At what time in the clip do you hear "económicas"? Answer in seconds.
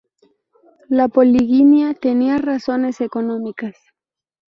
3.01-3.75